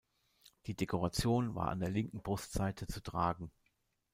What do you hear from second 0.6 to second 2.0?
Die Dekoration war an der